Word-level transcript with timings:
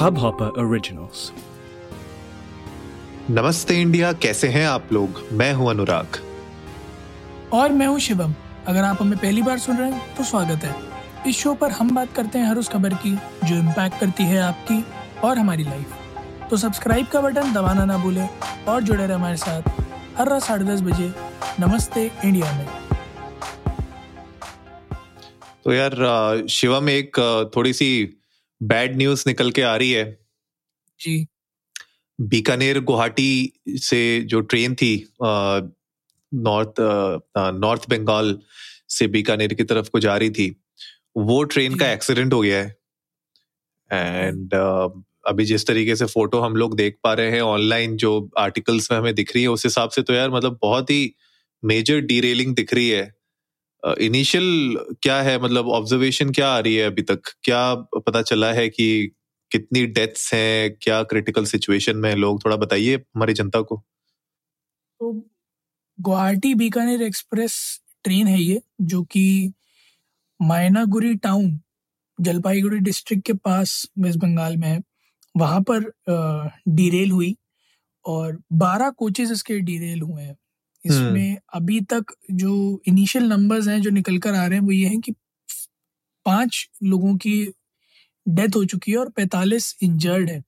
Hubhopper 0.00 0.46
Originals. 0.60 1.22
नमस्ते 3.30 3.74
India 3.80 4.12
कैसे 4.24 4.48
हैं 4.48 4.66
आप 4.66 4.92
लोग? 4.92 5.20
मैं 5.32 5.52
हूँ 5.54 5.68
अनुराग। 5.70 6.16
और 7.52 7.72
मैं 7.72 7.86
हूँ 7.86 7.98
शिवम। 8.00 8.34
अगर 8.66 8.84
आप 8.84 9.02
हमें 9.02 9.18
पहली 9.18 9.42
बार 9.42 9.58
सुन 9.58 9.76
रहे 9.76 9.90
हैं 9.90 10.14
तो 10.16 10.24
स्वागत 10.24 10.64
है। 10.64 10.74
इस 11.30 11.38
शो 11.38 11.52
पर 11.54 11.70
हम 11.70 11.94
बात 11.94 12.12
करते 12.16 12.38
हैं 12.38 12.46
हर 12.46 12.58
उस 12.58 12.68
खबर 12.68 12.94
की 13.02 13.10
जो 13.44 13.56
इम्पैक्ट 13.56 13.98
करती 14.00 14.24
है 14.24 14.38
आपकी 14.42 14.84
और 15.24 15.38
हमारी 15.38 15.64
लाइफ 15.64 16.48
तो 16.50 16.56
सब्सक्राइब 16.56 17.06
का 17.06 17.20
बटन 17.20 17.52
दबाना 17.52 17.84
ना 17.84 17.98
भूलें 18.04 18.28
और 18.68 18.82
जुड़े 18.82 19.06
रहे 19.06 19.16
हमारे 19.16 19.36
साथ 19.36 19.68
हर 20.18 20.28
रात 20.28 20.42
साढ़े 20.42 20.64
दस 20.64 20.80
बजे 20.80 21.12
नमस्ते 21.60 22.10
इंडिया 22.24 22.52
में। 22.52 22.66
तो 25.64 25.72
यार 25.72 26.46
शिवम 26.50 26.88
एक 26.88 27.20
थोड़ी 27.56 27.72
सी 27.72 27.90
बैड 28.60 28.96
न्यूज़ 28.96 29.24
निकल 29.26 29.50
के 29.50 29.62
आ 29.62 29.74
रही 29.76 29.90
है। 29.92 30.04
जी। 31.00 31.26
बीकानेर 32.18 32.80
गुवाहाटी 32.80 33.52
से 33.80 34.00
जो 34.20 34.40
ट्रेन 34.40 34.74
थी 34.74 34.92
नॉर्थ 36.32 36.74
नॉर्थ 37.60 37.88
बंगाल 37.90 38.38
से 38.88 39.06
बीकानेर 39.08 39.54
की 39.54 39.64
तरफ़ 39.64 39.88
को 39.90 40.00
जा 40.00 40.16
रही 40.16 40.30
थी 40.30 40.54
वो 41.16 41.42
ट्रेन 41.44 41.74
का 41.74 41.90
एक्सीडेंट 41.92 42.32
हो 42.32 42.40
गया 42.40 42.58
है। 42.58 42.76
एंड 43.90 44.54
uh, 44.54 44.90
अभी 45.26 45.44
जिस 45.44 45.66
तरीके 45.66 45.96
से 45.96 46.06
फ़ोटो 46.06 46.40
हम 46.40 46.56
लोग 46.56 46.76
देख 46.76 46.96
पा 47.04 47.12
रहे 47.14 47.30
हैं 47.30 47.40
ऑनलाइन 47.42 47.96
जो 47.96 48.30
आर्टिकल्स 48.38 48.90
में 48.92 48.98
हमें 48.98 49.14
दिख 49.14 49.34
रही 49.34 49.42
है 49.42 49.48
उस 49.48 49.64
हिसाब 49.64 49.90
से 49.90 50.02
तो 50.02 50.12
यार 50.12 50.30
मतलब 50.30 50.58
बहुत 50.62 50.90
ही 50.90 51.14
मेजर 51.62 52.00
डीरेलिंग 52.00 52.54
दिख 52.54 52.74
रही 52.74 52.88
है। 52.88 53.02
इनिशियल 54.00 54.76
क्या 55.02 55.20
है? 55.22 55.38
मतलब 55.42 55.68
ऑब्जर्वेशन 55.70 56.30
क्या 56.30 56.48
आ 56.48 56.58
रही 56.58 56.74
है 56.76 56.86
अभी 56.86 57.02
तक? 57.02 57.20
क्या 57.44 57.74
पता 57.74 58.22
चला 58.22 58.52
है 58.52 58.68
कि 58.68 59.10
कितनी 59.50 59.84
डेथ्स 59.88 60.32
हैं? 60.34 60.74
क्या 60.82 61.02
क्रिटिकल 61.02 61.44
सिचुएशन 61.44 61.96
में 61.96 62.14
लोग? 62.16 62.44
थोड़ा 62.44 62.56
बताइए 62.56 62.96
हमारी 62.96 63.32
जनता 63.32 63.60
को। 63.60 63.76
तो 65.00 65.12
गुवाहाटी 65.98 66.54
बीकानेर 66.54 67.02
एक्सप्रेस 67.02 67.56
ट्रेन 68.04 68.26
है 68.26 68.40
ये, 68.42 68.60
जो 68.80 69.02
कि 69.02 69.52
मायनागुरी 70.40 71.14
टाउन, 71.14 71.58
जलपाईगुड़ी 72.18 72.78
डिस्ट्रिक्ट 72.78 73.26
के 73.26 73.32
पास 73.34 73.86
वेस्ट 73.98 74.18
बंगाल 74.18 74.56
में 74.56 74.68
है। 74.68 74.80
वहाँ 75.34 75.60
पर 75.70 75.90
डीरेल 76.68 77.10
हुई 77.10 77.36
और 78.04 78.38
12 78.52 78.90
कोचेस 78.90 79.30
इसके 79.30 79.58
डीरेल 79.60 80.00
हुए 80.00 80.22
हैं। 80.22 80.36
इसमें 80.84 81.36
अभी 81.54 81.80
तक 81.80 82.04
जो 82.30 82.82
इनिशियल 82.86 83.24
नंबर्स 83.24 83.68
हैं 83.68 83.80
जो 83.82 83.90
निकल 83.90 84.18
कर 84.18 84.34
आ 84.34 84.46
रहे 84.46 84.58
हैं 84.58 84.64
वो 84.66 84.72
ये 84.72 84.86
हैं 84.86 85.00
कि 85.00 85.12
पाँच 86.26 86.68
लोगों 86.82 87.16
की 87.16 87.52
डेथ 88.28 88.56
हो 88.56 88.64
चुकी 88.64 88.92
है 88.92 88.98
और 88.98 89.10
45 89.10 89.74
इंजर्ड 89.82 90.30
है। 90.30 90.42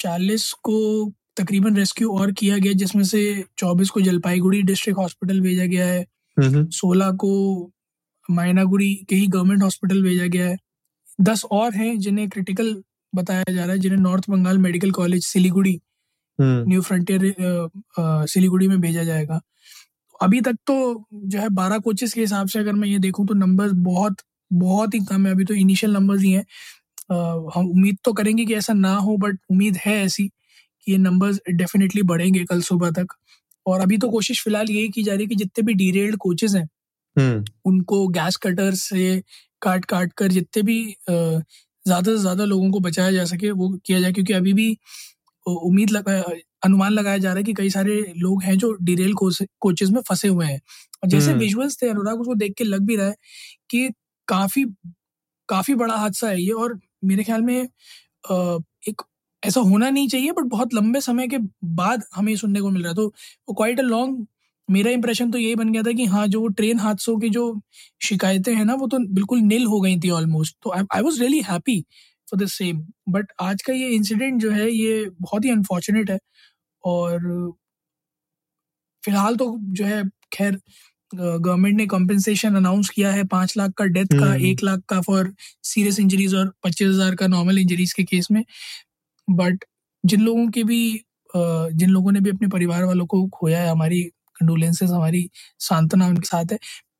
40 0.00 0.52
को 0.52 1.12
तकरीबन 1.36 1.76
रेस्क्यू 1.76 2.12
और 2.18 2.32
किया 2.32 2.58
गया 2.58 2.72
जिसमें 2.72 3.04
से 3.04 3.44
24 3.58 3.90
को 3.90 4.00
जलपाईगुड़ी 4.00 4.62
डिस्ट्रिक्ट 4.62 4.98
हॉस्पिटल 4.98 5.40
भेजा 5.40 5.64
गया 5.64 5.86
है। 5.86 6.06
सोलह 6.70 7.10
को 7.10 7.30
मायनागुड़ी 8.30 8.94
के 8.94 9.16
ही 9.16 9.26
गवर्नमेंट 9.26 9.62
हॉस्पिटल 9.62 10.02
भेजा 10.02 10.26
गया 10.26 10.48
है। 10.48 10.56
दस 11.20 11.44
और 11.44 11.74
हैं 11.74 11.98
जिन्हें 11.98 12.28
क्रिटिकल 12.28 12.82
बताया 13.14 13.52
जा 13.52 13.64
रहा 13.64 13.72
है 13.72 13.78
जिन्हें 13.78 14.00
north 14.00 14.30
Bengal 14.30 14.58
medical 14.58 14.90
college 14.90 15.24
Siliguri 15.24 15.80
new 16.40 16.80
frontier 16.82 17.34
Siliguri 18.28 18.68
में 18.68 18.80
भेजा 18.80 19.04
जाएगा। 19.04 19.40
अभी 20.20 20.40
तक 20.42 20.56
तो 20.66 20.74
जो 21.14 21.38
है 21.40 21.48
बारह 21.52 21.78
कोचेस 21.80 22.12
के 22.14 22.20
हिसाब 22.20 22.48
से 22.48 22.58
अगर 22.58 22.72
मैं 22.74 22.88
ये 22.88 22.98
देखूँ 23.00 23.26
तो 23.26 23.34
नंबर्स 23.36 23.72
बहुत 23.74 24.16
बहुत 24.50 24.94
ही 24.94 25.00
कम 25.06 25.26
है। 25.26 25.32
अभी 25.32 25.44
तो 25.44 25.54
इनिशियल 25.56 25.92
नंबर्स 25.94 26.22
ही 26.22 26.32
हैं। 26.32 26.44
हम 27.56 27.68
उम्मीद 27.68 27.98
तो 28.04 28.12
करेंगे 28.14 28.44
कि 28.46 28.54
ऐसा 28.54 28.72
ना 28.74 28.94
हो 28.98 29.16
बट 29.18 29.38
उम्मीद 29.50 29.76
है 29.86 29.96
ऐसी 30.04 30.28
कि 30.86 30.92
ये 30.92 30.98
नंबर्स 30.98 31.40
डेफिनेटली 31.52 32.02
बढ़ेंगे 32.04 32.44
कल 32.46 32.60
सुबह 32.62 32.90
तक। 32.92 33.14
और 33.66 33.80
अभी 33.80 33.98
तो 33.98 34.08
कोशिश 34.10 34.42
फ़िलहाल 34.44 34.70
यही 34.70 34.88
की 34.90 35.02
जा 35.04 35.12
रही 35.14 35.22
है 35.22 35.28
कि 35.28 35.34
जितने 35.36 35.64
भी 35.64 35.74
डीरेल्ड 35.76 36.16
कोचेस 36.20 36.54
हैं 36.56 36.68
उनको 37.66 38.06
गैस 38.10 38.36
कटर 38.44 38.74
से 38.76 39.22
काट 39.62 39.84
काट 39.86 40.12
कर 40.18 40.28
जितने 40.32 40.62
भी 40.64 40.78
ज़्यादा 41.10 42.12
से 42.12 42.18
ज़्यादा 42.18 42.44
लोगों 42.46 42.70
को 42.72 42.80
बचाया 42.80 43.12
जा 43.12 43.24
सके 43.26 43.50
वो 43.52 43.68
किया 43.86 44.00
जाए। 44.00 44.12
क्योंकि 44.12 44.32
अभी 44.34 44.52
भी 44.54 44.76
उम्मीद 45.46 45.90
लगा 45.90 46.22
अनुमान 46.64 46.92
लगाया 46.92 47.18
जा 47.18 47.28
रहा 47.28 47.38
है 47.38 47.44
कि 47.44 47.52
कई 47.54 47.70
सारे 47.70 47.96
लोग 48.18 48.42
हैं 48.42 48.56
जो 48.58 48.72
डीरेल 48.82 49.12
कोचेस 49.14 49.90
में 49.90 50.00
फंसे 50.08 50.28
हुए 50.28 50.46
हैं। 50.46 50.60
और 51.02 51.08
जैसे 51.08 51.30
हम्म। 51.30 51.40
विजुअल्स 51.40 51.76
थे 51.82 51.88
अनुराग 51.88 52.20
उसको 52.20 52.34
देख 52.34 52.54
के 52.58 52.64
लग 52.64 52.80
भी 52.86 52.96
रहा 52.96 53.06
है 53.06 53.14
कि 53.70 53.88
काफ़ी 54.28 54.64
काफ़ी 55.48 55.74
बड़ा 55.74 55.94
हादसा 55.96 56.28
है 56.28 56.42
ये 56.42 56.50
और 56.52 56.78
मेरे 57.04 57.24
ख्याल 57.24 57.42
में 57.42 57.56
एक 58.88 59.02
ऐसा 59.42 59.60
होना 59.60 59.90
नहीं 59.90 60.08
चाहिए 60.08 60.32
बट 60.32 60.44
बहुत 60.44 60.74
लंबे 60.74 61.00
समय 61.00 61.28
के 61.28 61.38
बाद 61.64 62.02
हमें 62.14 62.34
सुनने 62.36 62.60
को 62.60 62.70
मिल 62.70 62.82
रहा 62.82 62.90
है। 62.90 62.96
तो 62.96 63.54
क्वाइट 63.54 63.80
अ 63.80 63.82
लॉन्ग 63.82 64.26
मेरा 64.68 64.90
इंप्रेशन 64.90 65.30
तो 65.30 65.38
यही 65.38 65.54
बन 65.56 65.72
गया 65.72 65.82
था 65.82 65.92
कि 65.92 66.04
हाँ 66.06 66.26
जो 66.28 66.46
ट्रेन 66.48 66.78
हादसों 66.78 67.18
की 67.18 67.28
जो 67.30 67.44
शिकायतें 68.02 68.54
हैं 68.54 68.64
ना 68.64 68.74
वो 68.74 68.86
तो 68.86 68.98
बिल्कुल 69.14 69.38
निल 69.40 69.66
हो 69.66 69.80
गई 69.80 69.98
थी 70.00 70.10
ऑलमोस्ट 70.10 70.56
तो 70.62 70.72
I 70.94 71.02
was 71.02 71.20
really 71.20 71.40
happy 71.40 71.84
for 72.30 72.40
the 72.40 72.46
same 72.48 72.84
but 73.08 73.32
आज 73.40 73.62
का 73.62 73.72
ये 73.72 73.88
इंसिडेंट 73.94 74.40
जो 74.42 74.50
है 74.50 74.70
ये 74.70 75.04
बहुत 75.20 75.44
ही 75.44 75.50
अनफॉर्चुनेट 75.50 76.10
है। 76.10 76.18
और 76.84 77.20
फ़िलहाल 79.02 79.36
तो 79.36 79.56
जो 79.60 79.84
है 79.84 80.02
खैर 80.32 80.60
गवर्नमेंट 81.12 81.76
ने 81.76 81.86
कॉम्पेंसेशन 81.86 82.54
अनाउंस 82.56 82.88
किया 82.88 83.12
है। 83.12 83.24
पाँच 83.26 83.56
लाख 83.56 83.72
का 83.78 83.84
डेथ 83.86 84.06
का 84.12 84.24
हम्म। 84.24 84.46
एक 84.46 84.62
लाख 84.64 84.80
का 84.88 85.00
फॉर 85.00 85.32
सीरियस 85.64 85.98
इंजरीज 86.00 86.34
और 86.34 86.52
पच्चीस 86.64 86.88
हज़ार 86.88 87.14
का 87.14 87.26
नॉर्मल 87.28 87.58
इंजरीज 87.58 87.92
के 87.92 88.04
केस 88.04 88.28
में। 88.30 88.42
बट 89.28 89.64
जिन 90.04 90.20
लोगों 90.20 90.48
के 90.50 90.64
भी 90.64 90.82
जिन 91.34 91.90
लोगों 91.90 92.12
ने 92.12 92.20
भी 92.20 92.30
अपने 92.30 92.48
परिवार 92.48 92.84
वालों 92.84 93.06
को 93.06 93.26
खोया 93.34 93.60
है 93.60 93.70
हमारी 93.70 94.02
कंडोलेंसेस 94.40 94.90
हमारी 94.90 95.28
सांत्वना 95.60 96.06
उनके 96.06 96.26
साथ 96.26 96.52
है। 96.52 96.58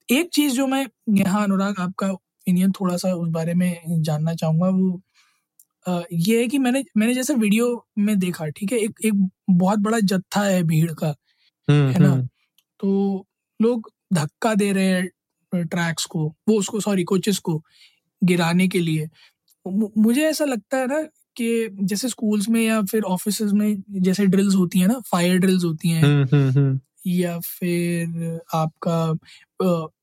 एक 0.08 0.30
चीज़ 0.34 0.54
जो 0.54 0.66
मैं 0.66 0.86
यहाँ 1.16 1.42
अनुराग 1.44 1.80
आपका 1.80 2.10
ओपिनियन 2.10 2.72
थोड़ा 2.72 2.96
सा 2.96 3.12
उस 3.14 3.28
बारे 3.30 3.54
में 3.54 4.02
जानना 4.02 4.34
चाहूँगा 4.34 4.68
वो 4.68 5.00
ये 6.12 6.40
है 6.40 6.48
कि 6.48 6.58
मैंने 6.58 6.84
मैंने 6.96 7.14
जैसे 7.14 7.34
वीडियो 7.34 7.86
में 7.98 8.18
देखा 8.18 8.48
ठीक 8.48 8.72
है 8.72 8.78
एक 8.78 9.00
एक 9.04 9.28
बहुत 9.50 9.78
बड़ा 9.78 10.00
जत्था 10.00 10.42
है 10.42 10.62
भीड़ 10.64 10.92
का 10.92 11.14
है 11.68 11.98
ना? 12.00 12.16
तो 12.80 13.26
लोग 13.62 13.90
धक्का 14.14 14.54
दे 14.54 14.72
रहे 14.72 14.86
हैं 14.86 15.66
ट्रैक्स 15.66 16.04
को 16.06 16.26
वो 16.48 16.58
उसको 16.58 16.80
सॉरी 16.80 17.04
कोचेस 17.04 17.38
को 17.38 17.62
गिराने 18.22 18.68
के 18.68 18.80
लिए। 18.80 19.08
मुझे 19.98 20.22
ऐसा 20.28 20.44
लगता 20.44 20.78
है 20.78 20.86
ना 20.86 21.02
कि 21.36 21.68
जैसे 21.82 22.08
स्कूल्स 22.08 22.48
में 22.48 22.62
या 22.62 22.82
फिर 22.82 23.02
ऑफ़िस 23.04 23.42
में 23.42 23.82
जैसे 23.90 24.26
ड्रिल्स 24.26 24.54
होती 24.56 24.80
है 24.80 24.86
ना 24.86 25.00
फायर 25.12 25.38
ड्रिल्स 25.38 25.64
होती 25.64 25.88
हैं 25.88 26.12
या 27.06 27.38
फिर 27.40 28.40
आपका 28.54 29.02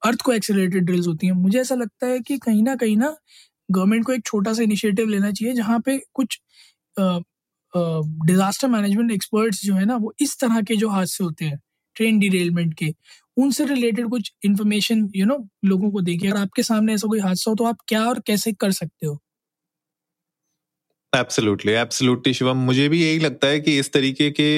अर्थ 0.09 0.21
को 0.21 0.33
एक्सेलरेटेड 0.33 0.85
ड्रिल्स 0.85 1.07
होती 1.07 1.27
हैं 1.27 1.33
मुझे 1.33 1.61
ऐसा 1.61 1.75
लगता 1.75 2.07
है 2.07 2.19
कि 2.19 2.37
कहीं 2.37 2.63
ना 2.63 2.75
कहीं 2.75 2.97
ना 2.97 3.15
गवर्नमेंट 3.69 4.05
को 4.05 4.13
एक 4.13 4.25
छोटा 4.25 4.53
सा 4.53 4.63
इनिशिएटिव 4.63 5.07
लेना 5.09 5.31
चाहिए 5.31 5.53
जहाँ 5.55 5.79
पे 5.85 5.97
कुछ 6.13 6.39
डिजास्टर 7.73 8.67
मैनेजमेंट 8.67 9.11
एक्सपर्ट्स 9.11 9.63
जो 9.65 9.73
है 9.75 9.85
ना, 9.85 9.95
वो 9.95 10.13
इस 10.21 10.39
तरह 10.41 10.61
के 10.61 10.75
जो 10.75 10.89
हादसे 10.89 11.23
होते 11.23 11.45
हैं 11.45 11.59
ट्रेन 11.95 12.19
डिरेलमेंट 12.19 12.73
के, 12.73 12.93
उनसे 13.37 13.65
रिलेटेड 13.65 14.09
कुछ 14.09 14.31
इन्फॉर्मेशन 14.45 15.09
यू 15.15 15.25
नो 15.25 15.37
लोगों 15.65 15.91
को 15.91 16.01
देखिए। 16.01 16.29
अगर 16.31 16.39
आपके 16.39 16.63
सामने 16.63 16.93
ऐसा 16.93 17.07
कोई 17.07 17.19
हादसा 17.19 17.49
हो 17.51 17.55
तो 17.55 17.63
आप 17.65 17.77
क्या 17.87 18.03
और 18.05 18.19
कैसे 18.27 18.51
कर 18.53 18.71
सकते 18.73 19.07
हो? 19.07 19.19
Absolutely 21.13 21.71
absolutely 21.73 22.33
Shivam. 22.33 22.57
मुझे 22.65 22.87
भी 22.89 23.01
यही 23.03 23.19
लगता 23.19 23.47
है 23.47 23.59
कि 23.59 23.77
इस 23.79 23.91
तरीके 23.93 24.29
के 24.39 24.49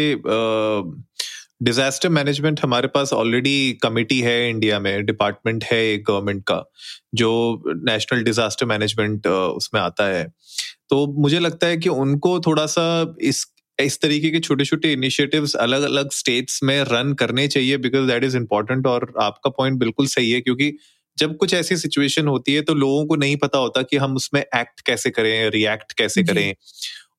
डिजास्टर 1.61 2.09
मैनेजमेंट 2.09 2.59
हमारे 2.63 2.87
पास 2.87 3.11
ऑलरेडी 3.13 3.73
कमिटी 3.83 4.19
है 4.21 4.49
इंडिया 4.49 4.79
में 4.79 5.05
डिपार्टमेंट 5.05 5.63
है 5.63 5.79
एक 5.85 6.03
गवर्नमेंट 6.07 6.43
का 6.43 6.63
जो 7.15 7.31
नेशनल 7.85 8.23
डिजास्टर 8.23 8.65
मैनेजमेंट 8.65 9.27
उसमें 9.27 9.81
आता 9.81 10.05
है। 10.07 10.23
तो 10.89 11.05
मुझे 11.21 11.39
लगता 11.39 11.67
है 11.67 11.77
कि 11.77 11.89
उनको 11.89 12.39
थोड़ा 12.39 12.65
सा 12.67 12.85
इस 13.21 13.45
इस 13.79 14.01
तरीके 14.01 14.29
के 14.29 14.39
छोटे 14.39 14.65
छोटे 14.65 14.91
इनिशिएटिव्स 14.93 15.55
अलग 15.57 15.81
अलग 15.81 16.11
स्टेट्स 16.11 16.59
में 16.63 16.81
रन 16.83 17.13
करने 17.13 17.47
चाहिए 17.47 17.77
बिकॉज़ 17.77 18.07
दैट 18.07 18.23
इज़ 18.23 18.37
इम्पोर्टेंट 18.37 18.87
और 18.87 19.13
आपका 19.21 19.49
पॉइंट 19.49 19.79
बिल्कुल 19.79 20.07
सही 20.07 20.31
है 20.31 20.41
क्योंकि 20.41 20.71
जब 21.17 21.35
कुछ 21.37 21.53
ऐसी 21.53 21.77
सिचुएशन 21.77 22.27
होती 22.27 22.53
है 22.53 22.61
तो 22.61 22.73
लोगों 22.75 23.05
को 23.05 23.15
नहीं 23.15 23.35
पता 23.37 23.57
होता 23.57 23.81
कि 23.81 23.97
हम 23.97 24.15
उसमें 24.15 24.41
एक्ट 24.41 24.81
कैसे 24.81 25.09
करें 25.09 25.49
रिएक्ट 25.51 25.93
कैसे 25.93 26.23
करें। 26.23 26.53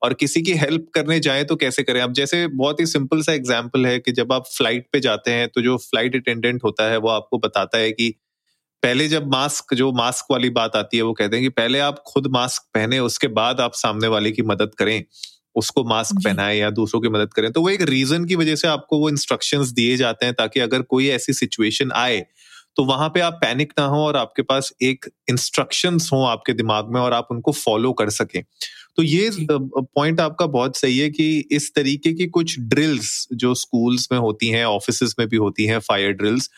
और 0.02 0.14
किसी 0.14 0.43
की 0.43 0.52
हेल्प 0.55 0.87
करने 0.94 1.19
जाए 1.20 1.44
तो 1.44 1.56
कैसे 1.56 1.82
करें? 1.82 2.00
अब 2.00 2.12
जैसे 2.12 2.47
बहुत 2.49 2.81
ही 2.81 2.87
सिंपल 2.87 3.23
सा 3.23 3.32
एग्ज़ाम्पल 3.32 3.87
है 3.87 3.99
कि 3.99 4.12
जब 4.12 4.32
आप 4.32 4.47
फ़्लाइट 4.49 4.87
पे 4.93 5.00
जाते 5.00 5.31
हैं 5.31 5.49
तो 5.49 5.62
जो 5.62 5.76
फ़्लाइट 5.79 6.17
अटेंडेंट 6.17 6.64
होता 6.64 6.91
है 6.91 6.97
वो 6.99 7.08
आपको 7.11 7.38
बताता 7.38 7.79
है 7.79 7.91
कि 7.93 8.08
पहले 8.82 9.08
जब 9.08 9.26
मास्क 9.32 9.75
जो 9.75 9.91
मास्क 9.94 10.26
वाली 10.31 10.50
बात 10.52 10.76
आती 10.76 10.97
है 10.97 11.02
वो 11.02 11.12
कहते 11.12 11.37
हैं 11.37 11.44
कि 11.44 11.49
पहले 11.52 11.79
आप 11.81 12.02
खुद 12.06 12.26
मास्क 12.32 12.62
पहने 12.75 12.99
उसके 13.00 13.29
बाद 13.35 13.61
आप 13.61 13.73
सामने 13.75 14.08
वाले 14.08 14.31
की 14.32 14.43
मदद 14.44 14.75
करें 14.79 15.02
उसको 15.56 15.85
मास्क। 15.85 16.17
पहनाएँ 16.25 16.58
या 16.58 16.70
दूसरों 16.70 17.00
की 17.00 17.08
मदद 17.08 17.32
करें। 17.35 17.50
तो 17.52 17.62
वो 17.62 17.70
एक 17.70 17.82
रीजन 17.82 18.25
की 18.25 18.37
वजह 18.37 18.56
से 18.56 18.69
आपको 18.69 18.99
वो 18.99 19.08
इंस्ट्रक्शंस 19.11 19.69
दिए 19.73 19.97
जाते 19.97 20.26
हैं 20.26 20.35
ताकि 20.35 20.61
अगर 20.61 20.82
कोई 20.85 21.08
ऐसी 21.08 21.32
सिचुएशन 21.32 21.93
आए 21.97 22.20
तो 22.76 22.85
वहाँ 22.85 23.08
पे 23.08 23.20
आप 23.20 23.35
पैनिक 23.35 23.73
ना 23.79 23.85
हो 23.87 23.99
और 23.99 24.17
आपके 24.17 24.43
पास 24.43 24.73
एक 24.82 25.06
इंस्ट्रक्शंस 25.31 26.11
हो 26.12 26.23
आपके 26.25 26.52
दिमाग 26.52 26.93
में 26.94 27.00
और 27.00 27.12
आप 27.12 27.29
उनको 27.31 27.52
फॉलो 27.55 27.93
कर 27.93 28.11
सकें। 28.11 28.43
तो 28.96 29.02
ये 29.02 29.31
पॉइंट 29.40 30.20
आपका 30.20 30.46
बहुत 30.46 30.76
सही 30.76 30.98
है 30.98 31.10
कि 31.10 31.48
इस 31.50 31.75
तरीके 31.75 32.12
की 32.12 32.26
कुछ 32.26 32.60
ड्रिल्स 32.60 33.28
जो 33.32 33.54
स्कूल्स 33.54 34.08
में 34.12 34.19
होती 34.19 34.48
हैं 34.48 34.64
ऑफ़िस 34.64 35.14
में 35.19 35.28
भी 35.28 35.37
होती 35.37 35.64
हैं 35.64 35.78
फायर 35.78 36.12
ड्रिल्स 36.12 36.50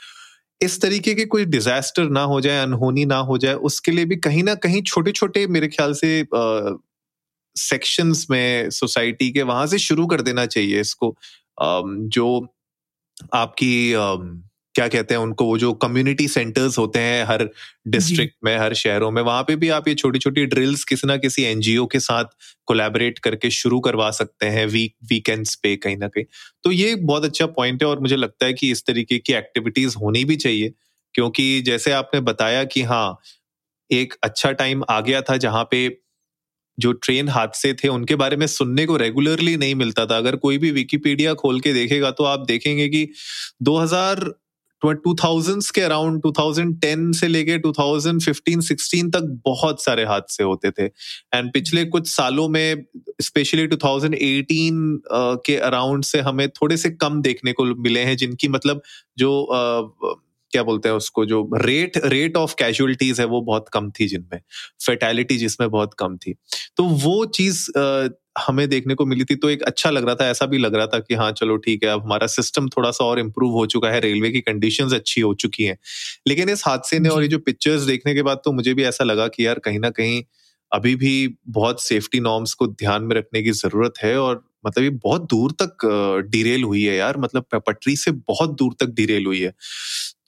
इस 0.62 0.80
तरीके 0.80 1.14
के 1.14 1.24
कोई 1.24 1.44
डिजास्टर 1.44 2.04
ना 2.04 2.22
हो 2.22 2.40
जाए 2.40 2.62
अनहोनी 2.62 3.04
ना 3.04 3.16
हो 3.16 3.38
जाए 3.38 3.54
उसके 3.54 3.92
लिए 3.92 4.04
भी 4.04 4.16
कहीं 4.16 4.42
ना 4.42 4.54
कहीं 4.54 4.82
छोटे 4.82 5.12
छोटे 5.12 5.46
मेरे 5.46 5.68
ख्याल 5.68 5.92
से 5.94 6.26
सेक्शंस 7.56 8.26
में 8.30 8.70
सोसाइटी 8.70 9.30
के 9.30 9.42
वहाँ 9.42 9.66
से 9.66 9.78
शुरू 9.78 10.06
कर 10.06 10.20
देना 10.20 10.46
चाहिए 10.46 10.80
इसको। 10.80 11.16
आ, 11.62 11.82
जो 11.86 12.54
आपकी 13.34 13.92
क्या 14.74 14.86
कहते 14.88 15.14
हैं 15.14 15.20
उनको 15.22 15.44
वो 15.44 15.56
जो 15.58 15.72
कम्युनिटी 15.74 16.26
सेंटर्स 16.28 16.78
होते 16.78 16.98
हैं 16.98 17.24
हर 17.24 17.48
डिस्ट्रिक्ट 17.88 18.34
में 18.44 18.56
हर 18.58 18.74
शहरों 18.74 19.10
में 19.10 19.20
वहाँ 19.22 19.42
पे 19.42 19.56
भी 19.56 19.68
आप 19.70 19.88
ये 19.88 19.94
छोटी 19.94 20.18
छोटी 20.18 20.44
ड्रिल्स 20.46 20.84
किसी 20.84 21.06
ना 21.06 21.16
किसी 21.16 21.42
एनजीओ 21.42 21.86
के 21.86 22.00
साथ 22.00 22.24
कोलैबोरेट 22.66 23.18
करके 23.18 23.50
शुरू 23.50 23.80
करवा 23.80 24.10
सकते 24.10 24.46
हैं 24.46 24.66
वीक 24.66 24.94
वीकेंड्स 25.10 25.54
पे 25.54 25.74
कहीं 25.76 25.96
ना 25.96 26.08
कहीं। 26.08 26.24
तो 26.64 26.70
ये 26.72 26.94
बहुत 26.96 27.24
अच्छा 27.24 27.46
पॉइंट 27.48 27.82
है 27.82 27.88
और 27.88 28.00
मुझे 28.00 28.16
लगता 28.16 28.46
है 28.46 28.52
कि 28.52 28.70
इस 28.70 28.84
तरीके 28.86 29.18
की 29.18 29.32
एक्टिविटीज़ 29.32 29.96
होनी 29.96 30.24
भी 30.24 30.36
चाहिए 30.36 30.72
क्योंकि 31.14 31.60
जैसे 31.62 31.92
आपने 31.92 32.20
बताया 32.22 32.64
कि 32.64 32.82
हाँ 32.84 33.18
एक 33.90 34.14
अच्छा 34.24 34.52
टाइम 34.54 34.84
आ 34.90 35.00
गया 35.00 35.20
था 35.22 35.36
जहाँ 35.38 35.64
पे 35.70 35.88
जो 36.78 36.92
ट्रेन 36.94 37.28
हादसे 37.28 37.72
थे 37.74 37.88
उनके 37.88 38.16
बारे 38.16 38.36
में 38.36 38.46
सुनने 38.46 38.86
को 38.86 38.96
रेगुलरली 38.96 39.56
नहीं 39.56 39.74
मिलता 39.74 40.06
था। 40.06 40.16
अगर 40.16 40.36
कोई 40.36 40.58
भी 40.58 40.70
विकीपीडिया 40.72 41.34
खोल 41.34 41.60
के 41.60 41.72
देखेगा 41.72 42.10
तो 42.12 42.24
आप 42.24 42.46
देखेंगे 42.46 42.88
कि 42.88 43.08
2000 43.62 44.24
टू 44.84 45.14
थाउजेंड्स 45.14 45.70
के 45.70 45.80
अराउंड 45.80 46.22
2010 46.22 47.12
से 47.12 47.28
लेके 47.28 47.58
2015 47.58 48.60
16 48.60 49.12
तक 49.12 49.40
बहुत 49.44 49.84
सारे 49.84 50.04
हादसे 50.04 50.44
होते 50.44 50.70
थे। 50.70 50.84
एंड 51.34 51.52
पिछले 51.52 51.84
कुछ 51.84 52.08
सालों 52.08 52.48
में 52.48 52.84
स्पेशली 53.22 53.66
2018 53.66 54.98
के 55.46 55.56
अराउंड 55.56 56.04
से 56.04 56.20
हमें 56.20 56.48
थोड़े 56.48 56.76
से 56.76 56.90
कम 56.90 57.22
देखने 57.22 57.52
को 57.52 57.64
मिले 57.64 58.00
हैं, 58.00 58.16
जिनकी 58.16 58.48
मतलब 58.48 58.82
जो 59.18 59.48
क्या 60.52 60.62
बोलते 60.62 60.88
हैं 60.88 60.96
उसको 60.96 61.24
जो 61.26 61.48
रेट 61.54 61.96
रेट 62.06 62.36
ऑफ़ 62.36 62.54
कैजुअलिटीज 62.58 63.20
है 63.20 63.26
वो 63.26 63.40
बहुत 63.42 63.68
कम 63.72 63.90
थी 63.90 64.06
जिनमें 64.08 64.40
फेटैलिटी 64.86 65.36
जिसमें 65.38 65.70
बहुत 65.70 65.94
कम 65.98 66.16
थी। 66.16 66.34
तो 66.76 66.84
वो 66.84 67.24
चीज़ 67.26 67.70
हमें 68.38 68.68
देखने 68.68 68.94
को 68.94 69.06
मिली 69.06 69.24
थी 69.24 69.34
तो 69.36 69.48
एक 69.50 69.62
अच्छा 69.62 69.90
लग 69.90 70.04
रहा 70.06 70.14
था 70.14 70.28
ऐसा 70.28 70.46
भी 70.46 70.58
लग 70.58 70.74
रहा 70.74 70.86
था 70.86 70.98
कि 70.98 71.14
हाँ 71.14 71.30
चलो 71.32 71.56
ठीक 71.56 71.84
है 71.84 71.90
अब 71.90 72.02
हमारा 72.02 72.26
सिस्टम 72.26 72.68
थोड़ा 72.68 72.90
सा 72.90 73.04
और 73.04 73.18
इम्प्रूव 73.18 73.52
हो 73.52 73.66
चुका 73.66 73.90
है 73.90 74.00
रेलवे 74.00 74.30
की 74.30 74.40
कंडीशन 74.40 74.90
अच्छी 74.94 75.20
हो 75.20 75.32
चुकी 75.34 75.64
हैं। 75.64 75.76
लेकिन 76.28 76.48
इस 76.48 76.62
हादसे 76.66 76.98
ने 76.98 77.08
और 77.08 77.22
ये 77.22 77.28
जो 77.28 77.38
पिक्चर्स 77.38 77.82
देखने 77.82 78.14
के 78.14 78.22
बाद 78.22 78.40
तो 78.44 78.52
मुझे 78.52 78.74
भी 78.74 78.84
ऐसा 78.84 79.04
लगा 79.04 79.26
कि 79.28 79.46
यार 79.46 79.58
कहीं 79.58 79.78
ना 79.78 79.90
कहीं 79.90 80.22
अभी 80.72 80.94
भी 80.96 81.14
बहुत 81.48 81.82
सेफ्टी 81.82 82.20
नॉर्म्स 82.20 82.54
को 82.54 82.66
ध्यान 82.66 83.02
में 83.02 83.16
रखने 83.16 83.42
की 83.42 83.50
ज़रूरत 83.52 83.94
है 84.02 84.16
और 84.20 84.44
मतलब 84.64 84.84
ये 84.84 84.90
बहुत 84.98 85.22
दूर 85.30 85.52
तक 85.62 85.86
डिरेल 86.30 86.64
हुई 86.64 86.82
है 86.84 86.96
यार 86.96 87.18
मतलब 87.18 87.44
पटरी 87.58 87.96
से 87.96 88.10
बहुत 88.10 88.56
दूर 88.58 88.74
तक 88.80 88.94
डिरेल 88.94 89.26
हुई 89.26 89.40
है। 89.40 89.50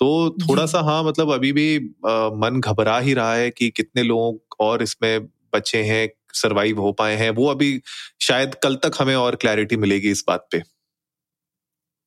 तो 0.01 0.31
थोड़ा 0.41 0.67
सा 0.67 0.81
हाँ 0.83 1.03
मतलब 1.05 1.33
अभी 1.33 1.53
भी 1.53 1.77
आ, 1.77 2.29
मन 2.37 2.61
घबरा 2.61 2.99
ही 3.01 3.15
रहा 3.15 3.35
है 3.35 3.51
कि 3.51 3.71
कितने 3.71 4.03
लोग 4.03 4.57
और 4.61 4.83
इसमें 4.83 5.27
बचे 5.55 5.83
हैं 5.85 6.09
सरवाइव 6.35 6.81
हो 6.81 6.93
पाए 6.93 7.17
हैं 7.17 7.31
वो 7.33 7.47
अभी 7.49 7.81
शायद 8.23 8.55
कल 8.63 8.77
तक 8.85 8.93
हमें 9.01 9.15
और 9.17 9.37
क्लैरिटी 9.37 9.77
मिलेगी 9.79 10.11
इस 10.11 10.25
बात 10.29 10.49
पे। 10.53 10.63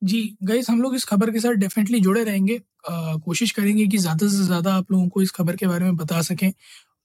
जी 0.02 0.20
गैस 0.44 0.68
हम 0.70 0.82
लोग 0.82 0.94
इस 0.94 1.04
खबर 1.04 1.30
के 1.30 1.40
साथ 1.40 1.52
डेफिनेटली 1.56 2.00
जुड़े 2.00 2.24
रहेंगे। 2.24 2.56
आ, 2.90 3.16
कोशिश 3.16 3.50
करेंगे 3.52 3.86
कि 3.86 3.98
ज़्यादा 3.98 4.28
से 4.28 4.44
ज़्यादा 4.44 4.74
आप 4.74 4.92
लोगों 4.92 5.08
को 5.08 5.22
इस 5.22 5.30
खबर 5.30 5.56
के 5.56 5.66
बारे 5.66 5.84
में 5.84 5.96
बता 5.96 6.20
सकें। 6.22 6.52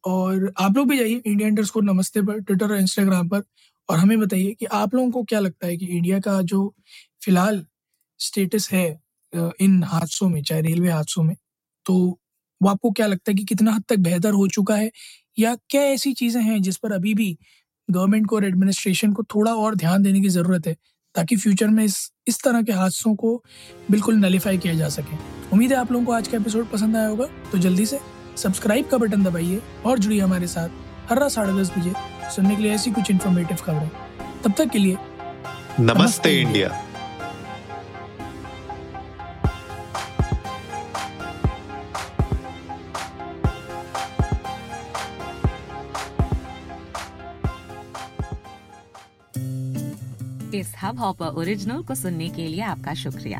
और 0.04 0.52
आप 0.60 0.78
लोग 0.78 0.88
भी 0.90 0.98
जाइए 0.98 1.22
इंडिया 1.26 1.48
इंटर 1.48 1.66
स्कोर 1.66 1.84
नमस्ते 1.84 2.22
पर 2.22 2.40
ट्विटर 2.42 2.72
और 2.72 2.78
इंस्टाग्राम 2.78 3.30
पर। 3.30 3.44
और 3.89 3.97
हमें 3.97 4.19
बताइए 4.19 4.51
कि 4.59 4.65
आप 4.65 4.95
लोगों 4.95 5.09
को 5.12 5.24
क्या 5.24 5.39
लगता 5.39 5.68
है 5.68 5.77
कि 5.77 5.85
इंडिया 5.88 6.19
का 6.19 6.41
जो 6.44 6.74
फ़िलहाल 7.25 7.65
स्टेटस 8.19 8.69
है 8.71 8.88
इन 9.33 9.83
हादसों 9.83 10.30
में, 10.30 10.41
चाहे 10.44 10.62
रेलवे 10.62 10.89
हादसों 10.91 11.24
में 11.24 11.35
तो 11.85 11.95
वो 12.62 12.69
आपको 12.69 12.91
क्या 12.91 13.07
लगता 13.07 13.31
है 13.31 13.35
कि 13.35 13.44
कितना 13.44 13.71
हद 13.71 13.83
तक 13.89 13.97
बेहतर 14.00 14.33
हो 14.33 14.47
चुका 14.47 14.75
है? 14.75 14.91
या 15.39 15.56
क्या 15.69 15.81
ऐसी 15.83 16.13
चीज़ें 16.13 16.41
हैं 16.41 16.62
जिस 16.62 16.77
पर 16.77 16.91
अभी 16.91 17.13
भी 17.13 17.38
गवर्नमेंट 17.89 18.27
को 18.27 18.35
और 18.35 18.45
एडमिनिस्ट्रेशन 18.45 19.13
को 19.13 19.24
थोड़ा 19.25 19.53
और 19.56 19.75
ध्यान 19.75 20.03
देने 20.03 20.21
की 20.21 20.30
ज़रूरत 20.30 20.68
है, 20.68 20.75
ताकि 21.15 21.38
फ्यूचर 21.38 21.68
में 21.68 21.83
इस 21.85 22.12
इस 22.27 22.41
तरह 22.44 22.62
के 22.62 22.71
हादसों 22.71 23.15
को 23.15 23.35
बिल्कुल 23.91 24.15
नलीफाई 24.15 24.57
किया 24.57 24.74
जा 24.74 24.89
सके? 24.89 25.18
उम्मीद 25.53 25.71
है 25.71 25.77
आप 25.77 25.91
लोगों 25.91 26.06
को 26.06 26.12
आज 26.12 26.27
का 26.27 26.38
एपिसोड 26.38 26.69
पसंद 26.71 26.95
आया 26.97 27.07
होगा 27.07 27.25
तो 27.51 27.57
जल्दी 27.57 27.85
से 27.85 28.00
सब्सक्राइब 28.38 28.88
का 28.88 28.97
बटन 28.97 29.24
दबाइए 29.24 29.62
और 29.85 30.00
जुड़िए 30.00 30.19
हमारे 30.21 30.47
साथ। 30.47 30.82
हर 31.10 31.20
रात 31.20 31.32
साढ़े 31.32 31.54
दस 31.62 31.72
बजे 31.78 31.94
सुनने 32.36 32.56
के 32.56 32.62
लिए 32.62 32.74
ऐसी 32.74 32.92
कुछ 32.92 33.12
इन्फॉर्मेटिव 33.12 33.58
खबरें 33.66 33.90
तब 34.44 34.54
तक 34.58 34.70
के 34.70 34.80
लिए 34.80 34.98
नमस्ते, 35.80 35.94
नमस्ते 35.94 36.30
इंडिया, 36.42 36.68
इंडिया। 36.68 36.92
इस 50.60 50.74
हब 50.82 51.00
हॉपर 51.00 51.26
ओरिजिनल 51.42 51.82
को 51.84 51.96
सुनने 51.96 52.30
के 52.30 52.48
लिए 52.48 52.62
आपका 52.62 52.94
शुक्रिया 52.94 53.40